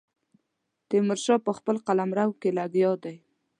تیمور 0.89 1.19
شاه 1.25 1.39
په 1.45 1.51
خپل 1.57 1.75
قلمرو 1.87 2.37
کې 2.41 2.49
لګیا 2.57 2.91
دی. 3.03 3.15